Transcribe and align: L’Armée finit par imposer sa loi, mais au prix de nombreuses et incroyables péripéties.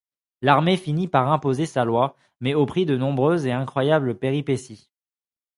L’Armée 0.41 0.77
finit 0.77 1.07
par 1.07 1.31
imposer 1.31 1.67
sa 1.67 1.85
loi, 1.85 2.15
mais 2.39 2.55
au 2.55 2.65
prix 2.65 2.87
de 2.87 2.97
nombreuses 2.97 3.45
et 3.45 3.51
incroyables 3.51 4.17
péripéties. 4.17 4.89